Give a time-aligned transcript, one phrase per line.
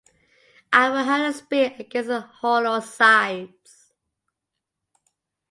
[0.73, 3.91] I will hurl a spear against its hollow sides.